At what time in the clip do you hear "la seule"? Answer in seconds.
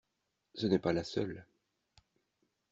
0.93-1.45